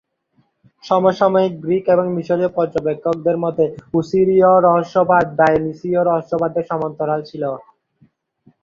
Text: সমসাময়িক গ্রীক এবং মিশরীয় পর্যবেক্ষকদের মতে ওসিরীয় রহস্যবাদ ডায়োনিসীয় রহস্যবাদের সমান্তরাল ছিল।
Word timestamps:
সমসাময়িক 0.83 1.53
গ্রীক 1.63 1.85
এবং 1.93 2.05
মিশরীয় 2.15 2.51
পর্যবেক্ষকদের 2.57 3.37
মতে 3.43 3.65
ওসিরীয় 3.93 4.51
রহস্যবাদ 4.59 5.25
ডায়োনিসীয় 5.39 6.01
রহস্যবাদের 6.03 6.63
সমান্তরাল 6.69 7.19
ছিল। 7.29 7.43